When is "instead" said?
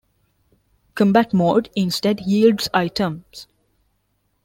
1.75-2.21